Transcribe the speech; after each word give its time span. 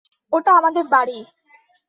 ওটা 0.33 0.51
আমাদের 0.53 0.85
বাড়ি। 0.87 1.19